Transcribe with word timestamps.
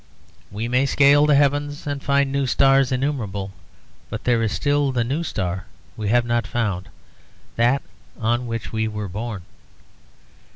We 0.49 0.67
may 0.67 0.87
scale 0.87 1.27
the 1.27 1.35
heavens 1.35 1.85
and 1.85 2.01
find 2.01 2.31
new 2.31 2.47
stars 2.47 2.91
innumerable, 2.91 3.51
but 4.09 4.23
there 4.23 4.41
is 4.41 4.51
still 4.51 4.91
the 4.91 5.03
new 5.03 5.23
star 5.23 5.67
we 5.95 6.09
have 6.09 6.25
not 6.25 6.47
found 6.47 6.89
that 7.55 7.83
on 8.19 8.47
which 8.47 8.71
we 8.73 8.87
were 8.87 9.07
born. 9.07 9.43